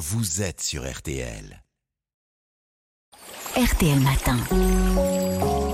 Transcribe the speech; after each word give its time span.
vous 0.00 0.40
êtes 0.40 0.62
sur 0.62 0.90
RTL. 0.90 1.62
RTL 3.54 4.00
Matin. 4.00 4.38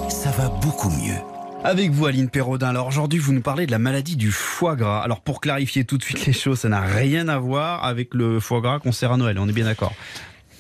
Ça 0.09 0.33
va 0.33 0.49
beaucoup 0.49 0.91
mieux. 0.91 1.15
Avec 1.63 1.93
vous, 1.93 2.07
Aline 2.07 2.29
Perraudin. 2.29 2.71
Alors 2.71 2.89
aujourd'hui, 2.89 3.21
vous 3.21 3.33
nous 3.33 3.41
parlez 3.41 3.67
de 3.67 3.71
la 3.71 3.79
maladie 3.79 4.17
du 4.17 4.33
foie 4.33 4.75
gras. 4.75 5.01
Alors 5.01 5.21
pour 5.21 5.41
clarifier 5.41 5.85
tout 5.85 5.97
de 5.97 6.03
suite 6.03 6.27
les 6.27 6.33
choses, 6.33 6.59
ça 6.61 6.69
n'a 6.69 6.81
rien 6.81 7.29
à 7.29 7.39
voir 7.39 7.85
avec 7.85 8.15
le 8.15 8.41
foie 8.41 8.61
gras 8.61 8.81
qu'on 8.81 8.91
sert 8.91 9.13
à 9.13 9.17
Noël. 9.17 9.39
On 9.39 9.49
est 9.49 9.53
bien 9.53 9.67
d'accord 9.67 9.95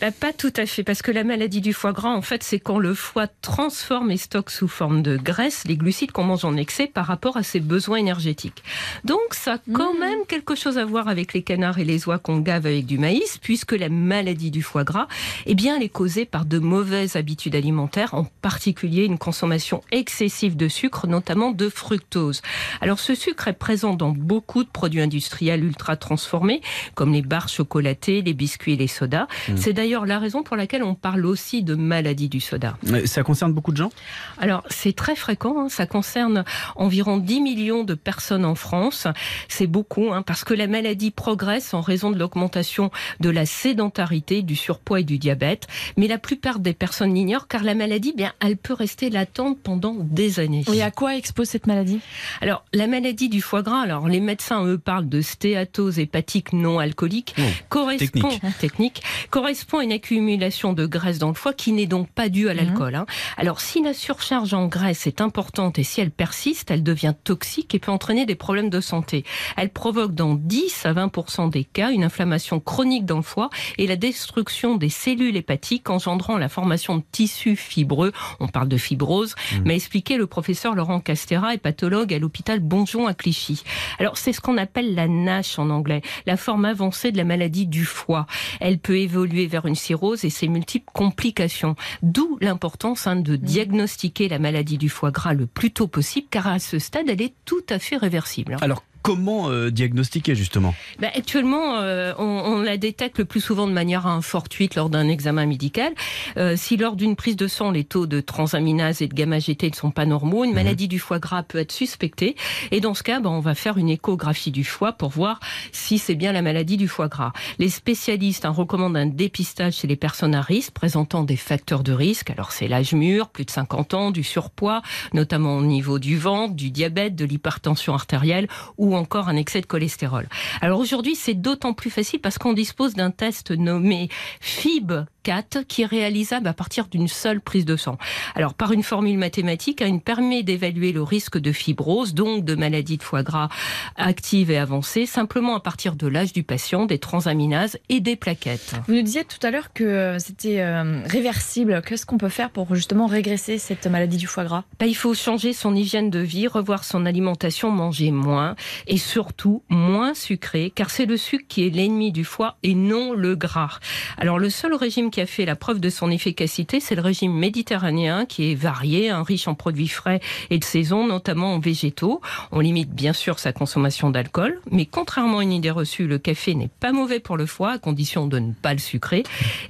bah, 0.01 0.11
pas 0.13 0.33
tout 0.33 0.53
à 0.57 0.67
fait, 0.67 0.83
parce 0.83 1.01
que 1.03 1.11
la 1.11 1.25
maladie 1.25 1.61
du 1.61 1.73
foie 1.73 1.93
gras, 1.93 2.11
en 2.11 2.23
fait, 2.23 2.43
c'est 2.43 2.61
quand 2.61 2.79
le 2.79 2.95
foie 2.95 3.27
transforme 3.41 4.11
et 4.11 4.17
stocke 4.17 4.51
sous 4.51 4.69
forme 4.69 5.03
de 5.03 5.17
graisse 5.17 5.65
les 5.67 5.77
glucides 5.77 6.13
qu'on 6.13 6.25
mange 6.25 6.45
en 6.45 6.57
excès 6.57 6.87
par 6.87 7.07
rapport 7.07 7.37
à 7.37 7.43
ses 7.43 7.61
besoins 7.61 7.97
énergétiques. 7.97 8.63
Donc, 9.05 9.33
ça 9.33 9.55
a 9.55 9.59
quand 9.73 9.95
Mmh. 9.95 9.99
même 10.01 10.19
quelque 10.29 10.55
chose 10.55 10.77
à 10.79 10.85
voir 10.85 11.09
avec 11.09 11.33
les 11.33 11.43
canards 11.43 11.79
et 11.79 11.85
les 11.85 12.07
oies 12.07 12.19
qu'on 12.19 12.39
gave 12.41 12.67
avec 12.67 12.87
du 12.87 12.99
maïs, 12.99 13.39
puisque 13.39 13.73
la 13.73 13.89
maladie 13.89 14.51
du 14.51 14.63
foie 14.63 14.85
gras, 14.85 15.07
eh 15.47 15.55
bien, 15.55 15.77
elle 15.77 15.83
est 15.83 15.89
causée 15.89 16.25
par 16.27 16.45
de 16.45 16.59
mauvaises 16.59 17.17
habitudes 17.17 17.55
alimentaires, 17.55 18.15
en 18.15 18.25
particulier 18.43 19.05
une 19.05 19.19
consommation 19.19 19.83
excessive 19.93 20.57
de 20.57 20.69
sucre, 20.69 21.07
notamment 21.07 21.53
de 21.53 21.69
fructose. 21.69 22.43
Alors, 22.81 22.99
ce 22.99 23.15
sucre 23.15 23.49
est 23.49 23.53
présent 23.55 23.95
dans 23.95 24.11
beaucoup 24.11 24.65
de 24.65 24.69
produits 24.69 25.01
industriels 25.01 25.65
ultra 25.65 25.97
transformés, 25.97 26.61
comme 26.95 27.13
les 27.13 27.23
barres 27.23 27.49
chocolatées, 27.49 28.21
les 28.23 28.35
biscuits 28.35 28.75
et 28.75 28.77
les 28.77 28.89
sodas. 28.89 29.27
C'est 29.57 29.73
d'ailleurs 29.87 30.05
la 30.05 30.19
raison 30.19 30.43
pour 30.43 30.57
laquelle 30.57 30.83
on 30.83 30.97
parle 30.97 31.25
aussi 31.25 31.63
de 31.63 31.77
maladie 31.77 32.29
du 32.29 32.41
soda. 32.41 32.77
Ça 33.05 33.23
concerne 33.23 33.53
beaucoup 33.53 33.71
de 33.71 33.77
gens? 33.77 33.93
Alors, 34.37 34.65
c'est 34.69 34.97
très 34.97 35.15
fréquent, 35.15 35.55
hein, 35.61 35.69
ça 35.69 35.87
concerne 35.87 36.45
environ 36.75 37.19
10 37.19 37.41
millions 37.41 37.85
de 37.85 37.95
personnes 37.95 38.45
en 38.45 38.57
France. 38.57 39.07
C'est 39.49 39.69
beaucoup, 39.69 40.13
hein, 40.13 40.23
parce 40.23 40.43
que 40.43 40.55
la 40.55 40.67
maladie 40.67 41.13
progresse 41.13 41.73
en 41.73 41.83
raison 41.83 42.11
de 42.11 42.19
l'augmentation 42.19 42.91
de 43.21 43.31
la 43.31 43.47
sédentarité, 43.47 44.43
du 44.43 44.57
surpoids 44.57 45.01
et 45.01 45.05
du 45.05 45.19
diabète. 45.19 45.69
Mais 45.97 46.09
la 46.09 46.19
plupart 46.19 46.59
des 46.59 46.73
personnes 46.73 47.15
l'ignorent, 47.15 47.47
car 47.47 47.63
la 47.63 47.77
maladie, 47.77 48.13
bien, 48.13 48.33
elle 48.41 48.57
peut 48.57 48.75
rester 48.75 49.09
latente 49.09 49.59
pendant 49.63 49.95
des 49.95 50.41
années. 50.41 50.65
Et 50.75 50.83
à 50.83 50.91
quoi 50.91 51.15
expose 51.17 51.47
cette 51.49 51.69
maladie? 51.69 52.01
Alors, 52.41 52.65
la 52.73 52.89
maladie 52.89 53.29
du 53.29 53.41
foie 53.41 53.63
gras, 53.63 53.83
alors 53.83 54.09
les 54.09 54.21
médecins, 54.21 54.65
eux, 54.67 54.79
parlent 54.79 55.09
de 55.09 55.21
stéatose 55.21 56.01
hépatique 56.01 56.53
non 56.53 56.81
alcoolique, 56.81 57.35
Oh, 57.39 57.43
correspond, 57.69 58.29
technique. 58.31 58.59
technique, 58.59 59.03
correspond 59.31 59.76
à 59.79 59.85
une 59.85 59.93
accumulation 59.93 60.73
de 60.73 60.87
graisse 60.87 61.19
dans 61.19 61.29
le 61.29 61.35
foie 61.35 61.53
qui 61.53 61.73
n'est 61.73 61.87
donc 61.87 62.09
pas 62.11 62.29
due 62.29 62.49
à 62.49 62.55
l'alcool. 62.55 62.95
hein. 62.95 63.07
Alors, 63.37 63.61
si 63.61 63.83
la 63.83 63.95
surcharge 63.95 64.55
en 64.55 64.67
graisse 64.67 65.07
est 65.07 65.21
importante 65.21 65.79
et 65.79 65.85
si 65.85 66.01
elle 66.01 66.11
persiste, 66.11 66.71
elle 66.71 66.83
devient 66.83 67.15
toxique 67.25 67.75
et 67.75 67.79
peut 67.79 67.93
entraîner 67.93 68.27
des 68.27 68.35
problèmes 68.35 68.71
de 68.71 68.81
santé. 68.81 69.25
Elle 69.57 69.71
provoque 69.71 70.15
dans 70.15 70.35
10 70.35 70.87
à 70.87 70.93
20 70.93 71.51
des 71.51 71.65
cas 71.65 71.91
une 71.91 72.05
inflammation 72.05 72.61
chronique 72.61 73.05
dans 73.05 73.17
le 73.17 73.23
foie 73.23 73.51
et 73.79 73.87
la 73.87 73.97
destruction 73.97 74.77
des 74.77 74.89
cellules 74.89 75.37
hépatiques 75.37 75.91
engendrant 75.91 76.39
la 76.39 76.49
formation 76.49 76.97
de 76.97 77.03
tissus 77.13 77.57
fibreux. 77.57 78.13
On 78.41 78.49
parle 78.49 78.69
de 78.69 78.77
fibrose, 78.77 79.35
m'a 79.65 79.75
expliqué 79.75 80.17
le 80.17 80.27
professeur 80.27 80.75
Laurent 80.75 81.01
Castera, 81.01 81.55
hépatologue 81.55 82.15
à 82.15 82.19
l'hôpital 82.19 82.61
Bonjon 82.61 83.07
à 83.07 83.15
Clichy. 83.15 83.63
Alors, 83.99 84.19
c'est 84.19 84.33
ce 84.33 84.41
qu'on 84.41 84.59
appelle 84.59 84.95
la 84.95 85.09
NASH 85.09 85.59
en 85.59 85.71
anglais, 85.71 86.03
la 86.27 86.37
forme 86.37 86.65
avancée 86.65 87.13
de 87.13 87.17
la 87.17 87.25
maladie 87.25 87.67
du 87.67 87.85
foie. 87.85 88.27
Elle 88.61 88.79
peut 88.79 88.99
évoluer 88.99 89.47
vers 89.47 89.66
une 89.67 89.75
cirrhose 89.75 90.25
et 90.25 90.31
ses 90.31 90.49
multiples 90.49 90.91
complications. 90.93 91.77
D'où 92.03 92.39
l'importance 92.41 93.07
hein, 93.07 93.17
de 93.17 93.37
diagnostiquer 93.37 94.29
la 94.29 94.39
maladie 94.39 94.79
du 94.79 94.89
foie 94.89 95.11
gras 95.11 95.35
le 95.35 95.47
plus 95.47 95.71
tôt 95.71 95.87
possible, 95.87 96.27
car 96.31 96.47
à 96.47 96.59
ce 96.59 96.79
stade, 96.79 97.09
elle 97.09 97.23
est 97.23 97.35
tout 97.45 97.65
à 97.69 97.79
fait 97.79 97.97
réversible. 97.97 98.57
Alors 98.61 98.83
comment 99.07 99.51
euh, 99.51 99.71
diagnostiquer 99.71 100.35
justement? 100.35 100.75
Ben, 100.99 101.13
actuellement, 101.15 101.77
euh, 101.77 102.13
on, 102.19 102.25
on 102.25 102.61
la 102.61 102.77
détecte 102.77 103.19
le 103.19 103.25
plus 103.25 103.41
souvent 103.41 103.69
de 103.69 103.73
manière 103.73 104.05
hein, 104.05 104.21
fortuite 104.21 104.75
lors 104.75 104.91
d'un 104.91 105.07
examen 105.07 105.47
médical. 105.47 105.93
Euh, 106.37 106.55
si 106.57 106.77
lors 106.77 106.97
d'une 106.97 107.15
prise 107.15 107.37
de 107.37 107.47
sang, 107.47 107.71
les 107.71 107.85
taux 107.85 108.07
de 108.07 108.21
transaminase 108.21 109.03
et 109.03 109.07
de 109.07 109.15
gamma-GT 109.15 109.71
ne 109.71 109.77
sont 109.77 109.93
pas 109.93 110.07
normaux, 110.07 110.43
une 110.43 110.55
maladie 110.55 110.89
du 110.89 110.99
foie 110.99 111.21
gras 111.21 111.45
peut 111.45 111.59
être 111.59 111.71
suspectée. 111.71 112.35
Et 112.73 112.81
dans 112.81 112.95
ce 112.95 113.05
cas, 113.05 113.21
ben, 113.21 113.31
on 113.31 113.39
va 113.39 113.55
faire 113.55 113.79
une 113.79 113.91
échographie 113.91 114.51
du 114.51 114.65
foie 114.65 114.93
pour 114.93 115.11
voir 115.11 115.39
si 115.71 115.99
c'est 115.99 116.17
bien 116.17 116.33
la 116.33 116.43
maladie 116.43 116.77
du 116.77 116.89
foie 116.89 117.07
gras. 117.07 117.33
Les 117.61 117.69
spécialistes 117.69 118.45
hein, 118.45 118.51
recommandent 118.51 118.97
un 118.97 119.07
dépistage 119.07 119.75
chez 119.75 119.87
les 119.87 119.95
personnes 119.95 120.35
à 120.35 120.41
risque 120.41 120.73
présentant 120.73 121.23
des 121.23 121.37
facteurs 121.37 121.85
de 121.85 121.93
risque. 121.93 122.31
Alors 122.31 122.51
c'est 122.51 122.67
l'âge 122.67 122.93
mûr, 122.93 123.29
plus 123.29 123.45
de 123.45 123.51
50 123.53 123.95
ans, 123.95 124.11
du 124.11 124.25
surpoids, 124.25 124.83
notamment 125.15 125.59
au 125.59 125.63
niveau 125.63 126.01
du 126.01 126.19
ventre, 126.19 126.55
du 126.55 126.73
diabète, 126.73 127.15
de 127.15 127.25
l'hypertension 127.25 127.95
artérielle 127.95 128.49
ou 128.79 128.96
encore 128.97 129.29
un 129.29 129.37
excès 129.37 129.61
de 129.61 129.67
cholestérol. 129.67 130.29
Alors 130.61 130.81
aujourd'hui, 130.81 131.15
c'est 131.15 131.35
d'autant 131.35 131.73
plus 131.73 131.91
facile 131.91 132.21
parce 132.21 132.39
qu'on 132.39 132.53
dispose 132.53 132.95
d'un 132.95 133.11
test 133.11 133.51
nommé 133.51 134.09
FIB4 134.43 135.65
qui 135.67 135.83
est 135.83 135.87
réalisable 135.87 136.47
à 136.49 136.53
partir 136.53 136.89
d'une 136.89 137.09
seule 137.09 137.41
prise 137.41 137.65
de 137.65 137.77
sang. 137.77 137.99
Alors 138.35 138.55
par 138.55 138.73
une 138.73 138.83
formule 138.83 139.19
mathématique, 139.19 139.83
hein, 139.83 139.89
il 139.89 140.01
permet 140.01 140.43
d'évaluer 140.43 140.93
le 140.93 141.03
risque 141.03 141.39
de 141.39 141.53
fibrose, 141.53 142.15
donc 142.15 142.45
de 142.45 142.55
maladie 142.55 142.97
de 142.97 143.03
foie 143.03 143.23
gras 143.23 143.49
active 143.97 144.51
et 144.51 144.59
avancée, 144.59 145.07
simplement 145.07 145.57
à 145.57 145.61
partir 145.61 145.97
de 145.97 146.07
l'âge 146.07 146.33
du 146.33 146.43
patient, 146.43 146.87
des 146.87 146.99
transaminases 146.99 147.79
et 147.89 148.01
des 148.01 148.17
plaquettes. 148.17 148.75
Vous 148.87 148.95
nous 148.95 149.03
disiez 149.03 149.25
tout 149.25 149.45
à 149.45 149.51
l'heure 149.51 149.73
que 149.73 149.85
euh, 149.85 150.19
c'était 150.19 150.61
euh, 150.61 151.03
réversible. 151.07 151.83
Qu'est-ce 151.87 152.07
qu'on 152.07 152.19
peut 152.19 152.29
faire 152.29 152.51
pour 152.51 152.75
justement 152.75 153.07
régresser 153.07 153.59
cette 153.59 153.87
maladie 153.87 154.17
du 154.17 154.27
foie 154.27 154.45
gras? 154.45 154.65
Ben, 154.79 154.87
il 154.87 154.95
faut 154.95 155.15
changer 155.15 155.53
son 155.53 155.75
hygiène 155.75 156.11
de 156.11 156.19
vie, 156.19 156.47
revoir 156.47 156.85
son 156.85 157.07
alimentation, 157.07 157.71
manger 157.71 158.11
moins 158.11 158.57
et 158.87 158.99
surtout 158.99 159.63
moins 159.69 160.15
sucré, 160.15 160.73
car 160.75 160.91
c'est 160.91 161.07
le 161.07 161.17
sucre 161.17 161.45
qui 161.49 161.67
est 161.67 161.71
l'ennemi 161.71 162.13
du 162.13 162.25
foie 162.25 162.57
et 162.63 162.75
non 162.75 163.13
le 163.13 163.35
gras. 163.35 163.79
Alors 164.19 164.39
le 164.39 164.51
seul 164.51 164.75
régime 164.75 165.11
qui 165.11 165.21
a 165.21 165.27
fait 165.27 165.45
la 165.45 165.57
preuve 165.57 165.81
de 165.81 165.91
son 165.91 166.11
efficacité, 166.11 166.81
c'est 166.81 166.95
le 166.95 167.03
régime 167.03 167.33
méditerranéen 167.33 168.27
qui 168.27 168.53
est 168.53 168.55
varié, 168.55 169.11
hein, 169.11 169.23
riche 169.23 169.49
en 169.49 169.55
produits 169.55 169.89
frais 169.89 170.21
et 170.51 170.59
de 170.59 170.65
saison, 170.65 171.07
notamment 171.07 171.55
en 171.55 171.59
végétaux. 171.59 172.21
On 172.53 172.61
limite 172.61 172.91
bien 172.91 173.13
sûr 173.13 173.39
sa 173.39 173.53
consommation 173.53 174.11
d'alcool, 174.11 174.61
mais 174.71 174.87
contrairement 174.87 175.39
à 175.39 175.43
une 175.43 175.53
idée 175.53 175.71
reçue, 175.71 176.07
le 176.07 176.19
café 176.19 176.55
n'est 176.55 176.71
pas 176.81 176.93
mauvais 176.93 177.21
pour 177.21 177.37
le 177.37 177.47
foie 177.47 177.73
à 177.73 177.79
condition 177.79 178.27
de 178.27 178.39
ne 178.39 178.53
pas 178.53 178.73
le 178.73 178.79
sucrer. 178.79 179.23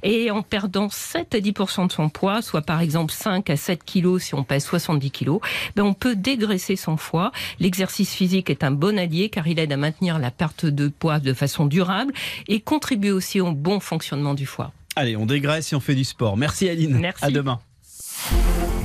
Et 0.03 0.31
en 0.31 0.43
perdant 0.43 0.89
7 0.91 1.35
à 1.35 1.39
10% 1.39 1.89
de 1.89 1.93
son 1.93 2.09
poids, 2.09 2.43
soit 2.43 2.63
par 2.63 2.81
exemple 2.81 3.13
5 3.13 3.49
à 3.51 3.57
7 3.57 3.85
kilos 3.85 4.25
si 4.25 4.35
on 4.35 4.45
pèse 4.45 4.65
70 4.65 5.11
kilos, 5.11 5.41
ben 5.75 5.85
on 5.85 5.95
peut 5.95 6.17
dégraisser 6.17 6.77
son 6.77 6.97
foie. 6.97 7.33
L'exercice 7.61 8.13
physique 8.13 8.51
est 8.51 8.65
un 8.65 8.71
bon 8.71 8.99
car 9.31 9.47
il 9.47 9.59
aide 9.59 9.73
à 9.73 9.77
maintenir 9.77 10.19
la 10.19 10.31
perte 10.31 10.67
de 10.67 10.89
poids 10.89 11.19
de 11.19 11.33
façon 11.33 11.67
durable 11.67 12.13
et 12.49 12.61
contribue 12.61 13.11
aussi 13.11 13.41
au 13.41 13.53
bon 13.53 13.81
fonctionnement 13.81 14.35
du 14.35 14.47
foie. 14.47 14.73
Allez, 14.97 15.17
on 15.17 15.27
dégraisse 15.27 15.73
et 15.73 15.77
on 15.77 15.81
fait 15.81 15.95
du 15.95 16.05
sport. 16.05 16.37
Merci 16.37 16.69
Aline. 16.69 16.99
Merci. 16.99 17.25
À 17.25 17.31
demain. 17.31 17.61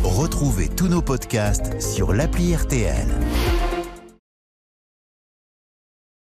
Retrouvez 0.03 0.67
tous 0.67 0.87
nos 0.87 1.01
podcasts 1.01 1.81
sur 1.81 2.13
l'appli 2.13 2.55
RTL. 2.55 3.07